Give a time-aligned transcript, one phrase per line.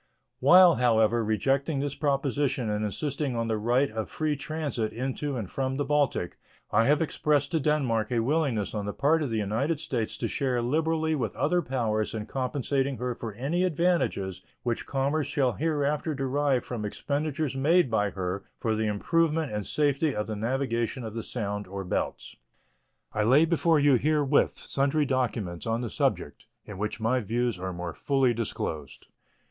[0.39, 5.47] While, however, rejecting this proposition and insisting on the right of free transit into and
[5.47, 6.39] from the Baltic,
[6.71, 10.27] I have expressed to Denmark a willingness on the part of the United States to
[10.27, 16.15] share liberally with other powers in compensating her for any advantages which commerce shall hereafter
[16.15, 21.13] derive from expenditures made by her for the improvement and safety of the navigation of
[21.13, 22.35] the Sound or Belts.
[23.13, 27.71] I lay before you herewith sundry documents on the subject, in which my views are
[27.71, 29.05] more fully disclosed.